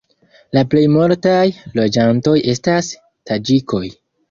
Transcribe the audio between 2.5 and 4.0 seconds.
estas taĝikoj.